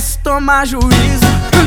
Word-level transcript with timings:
tomar 0.00 0.66
juízo. 0.66 0.84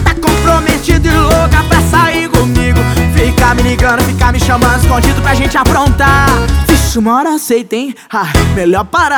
Tá 0.03 0.13
comprometido 0.15 1.08
e 1.08 1.11
louca 1.11 1.63
pra 1.69 1.81
sair 1.90 2.27
comigo. 2.29 2.77
Fica 3.15 3.56
me 3.56 3.61
ligando, 3.61 4.03
fica 4.03 4.31
me 4.33 4.40
chamando 4.40 4.81
escondido 4.81 5.22
pra 5.22 5.33
gente 5.33 5.58
aprontar. 5.58 6.27
Vixe, 6.67 7.00
uma 7.00 7.16
hora 7.16 7.35
aceita, 7.35 7.75
hein? 7.75 7.95
Ah, 8.11 8.27
melhor 8.54 8.84
parar. 8.86 9.17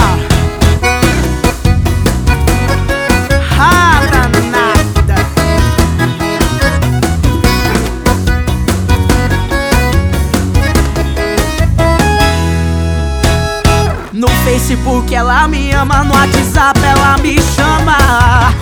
Ah, 3.60 4.02
danada. 4.12 5.16
No 14.14 14.28
Facebook 14.46 15.16
ela 15.16 15.48
me 15.48 15.72
ama, 15.72 16.04
no 16.04 16.14
WhatsApp 16.14 16.80
ela 16.84 17.18
me 17.18 17.42
chama 17.56 18.54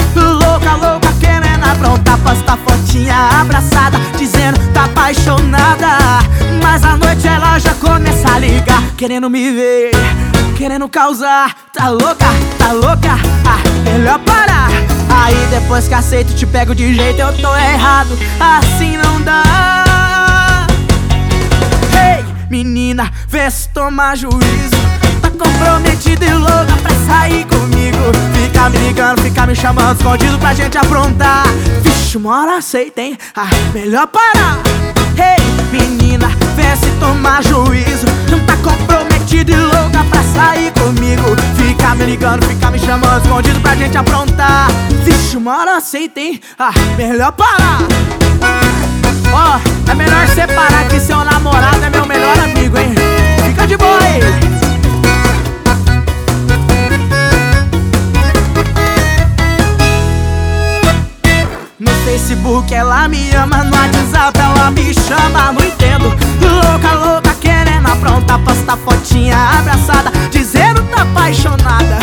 Louca, 0.58 0.76
louca, 0.76 1.14
querendo 1.20 1.64
aprontar 1.66 2.18
Posta 2.18 2.58
fotinha 2.58 3.16
abraçada, 3.42 4.00
dizendo 4.18 4.58
tá 4.74 4.86
apaixonada. 4.86 5.88
Mas 6.64 6.84
à 6.84 6.98
noite 6.98 7.28
ela 7.28 7.60
já 7.60 7.76
começa 7.76 8.28
a 8.34 8.40
ligar 8.40 8.82
Querendo 8.98 9.30
me 9.30 9.52
ver, 9.52 9.92
querendo 10.58 10.90
causar. 10.90 11.56
Tá 11.72 11.90
louca, 11.90 12.26
tá 12.58 12.72
louca, 12.72 13.20
ah, 13.46 13.60
melhor 13.84 14.18
parar. 14.20 14.70
Aí 15.24 15.36
depois 15.52 15.88
que 15.88 15.94
aceito 15.94 16.34
te 16.34 16.48
pego 16.48 16.74
de 16.74 16.92
jeito 16.92 17.20
eu 17.20 17.38
tô 17.38 17.55
errado. 17.55 18.18
Assim 18.40 18.98
não 18.98 19.22
dá. 19.22 19.44
Menina, 22.50 23.12
vê 23.28 23.52
se 23.52 23.70
toma 23.70 24.16
juízo. 24.16 24.72
Tá 25.22 25.30
comprometida 25.30 26.26
e 26.26 26.34
louca 26.34 26.47
me 29.48 29.55
chamando 29.55 29.98
escondido 29.98 30.37
pra 30.40 30.53
gente 30.53 30.77
aprontar. 30.77 31.45
Vixe, 31.81 32.17
uma 32.17 32.41
hora 32.41 32.57
aceita, 32.57 33.01
hein? 33.01 33.17
Ah, 33.34 33.48
melhor 33.73 34.05
parar. 34.07 34.59
Ei, 35.15 35.41
menina, 35.71 36.27
vê 36.53 36.76
se 36.76 36.91
tomar 36.99 37.41
juízo. 37.41 38.05
Não 38.29 38.40
tá 38.45 38.57
comprometida 38.57 39.53
e 39.53 39.55
louca 39.55 40.03
pra 40.09 40.21
sair 40.21 40.70
comigo. 40.73 41.23
Fica 41.55 41.95
me 41.95 42.05
ligando, 42.05 42.45
fica 42.45 42.70
me 42.70 42.77
chamando 42.77 43.23
escondido 43.23 43.59
pra 43.62 43.73
gente 43.73 43.98
aprontar. 43.98 44.68
Vixe, 45.05 45.37
uma 45.37 45.59
hora 45.59 45.77
aceita, 45.77 46.20
hein? 46.20 46.41
Ah, 46.59 46.73
melhor 46.98 47.31
parar. 47.31 47.79
Ó, 49.31 49.55
oh, 49.55 49.91
é 49.91 49.95
melhor 49.95 50.27
separar 50.27 50.90
que 50.90 50.99
seu 50.99 51.23
namorado 51.23 51.85
Facebook 62.05 62.73
ela 62.73 63.07
me 63.07 63.29
ama, 63.31 63.63
no 63.63 63.76
WhatsApp 63.76 64.40
ela 64.40 64.72
me 64.72 64.94
chama, 64.94 65.51
não 65.51 65.63
entendo. 65.63 66.06
Louca, 66.41 66.94
louca, 66.94 67.34
querendo 67.40 67.88
aprontar, 67.88 68.40
posta 68.40 68.78
fotinha 68.78 69.35
abraçada 69.35 70.12
Dizendo 70.31 70.84
tá 70.84 71.01
apaixonada. 71.01 71.97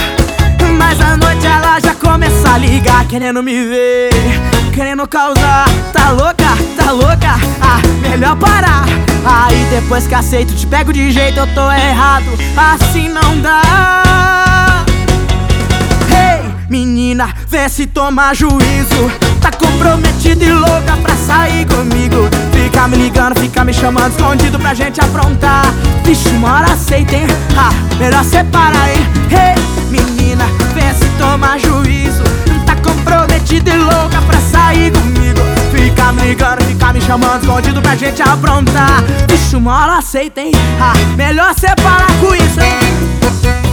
Mas 0.78 1.00
à 1.00 1.16
noite 1.16 1.46
ela 1.46 1.78
já 1.80 1.94
começa 1.94 2.54
a 2.54 2.58
ligar, 2.58 3.06
querendo 3.06 3.42
me 3.42 3.64
ver 3.64 4.10
Querendo 4.72 5.06
causar, 5.06 5.66
tá 5.92 6.10
louca, 6.10 6.56
tá 6.76 6.90
louca, 6.90 7.38
ah, 7.60 7.80
melhor 8.00 8.36
parar. 8.36 8.84
Aí 9.24 9.64
depois 9.70 10.06
que 10.06 10.14
aceito 10.14 10.54
te 10.54 10.66
pego 10.66 10.92
de 10.92 11.12
jeito, 11.12 11.38
eu 11.38 11.46
tô 11.54 11.70
errado. 11.70 12.26
Assim 12.56 13.08
não 13.08 13.40
dá 13.40 14.03
menina, 17.14 17.32
vê 17.48 17.68
se 17.68 17.86
toma 17.86 18.34
juízo 18.34 19.10
Tá 19.40 19.50
comprometida 19.52 20.44
e 20.44 20.52
louca 20.52 20.96
pra 21.00 21.14
sair 21.14 21.64
comigo 21.66 22.28
Fica 22.52 22.88
me 22.88 22.96
ligando, 22.96 23.38
fica 23.38 23.64
me 23.64 23.72
chamando 23.72 24.10
escondido 24.10 24.58
pra 24.58 24.74
gente 24.74 25.00
aprontar 25.00 25.72
Vixe, 26.04 26.28
uma 26.30 26.56
hora 26.56 26.72
aceita, 26.72 27.14
hein? 27.14 27.26
Ah, 27.56 27.70
melhor 27.98 28.24
separar, 28.24 28.90
hein? 28.90 29.06
Hey, 29.30 29.54
menina, 29.90 30.44
vê 30.74 30.92
se 30.92 31.08
toma 31.16 31.56
juízo 31.56 32.24
Tá 32.66 32.74
comprometida 32.76 33.70
e 33.70 33.78
louca 33.78 34.20
pra 34.26 34.40
sair 34.40 34.90
comigo 34.92 35.40
Fica 35.72 36.12
me 36.12 36.22
ligando, 36.22 36.64
fica 36.64 36.92
me 36.92 37.00
chamando 37.00 37.42
escondido 37.42 37.80
pra 37.80 37.94
gente 37.94 38.22
aprontar 38.22 39.02
Vixe, 39.28 39.54
uma 39.56 39.82
hora 39.82 39.98
aceita, 39.98 40.40
hein? 40.40 40.52
Ah, 40.80 40.94
melhor 41.16 41.54
separar 41.54 42.10
com 42.20 42.34
isso, 42.34 42.60
hein? 42.60 43.63